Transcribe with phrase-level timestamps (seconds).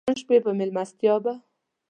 [0.03, 1.33] د نن شپې په مېلمستیا به.